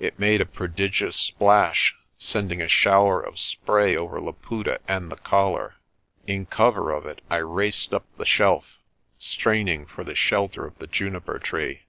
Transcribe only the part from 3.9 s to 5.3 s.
over Laputa and the